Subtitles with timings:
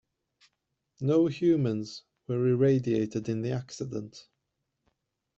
[0.99, 4.27] No humans were irradiated in the accident.